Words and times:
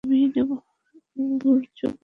বীর্যু, 0.03 0.43
বীর্যু। 1.41 1.87